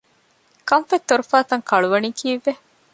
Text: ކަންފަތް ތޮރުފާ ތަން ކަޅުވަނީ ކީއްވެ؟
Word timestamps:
ކަންފަތް 0.69 1.05
ތޮރުފާ 1.09 1.37
ތަން 1.49 1.65
ކަޅުވަނީ 1.69 2.09
ކީއްވެ؟ 2.19 2.51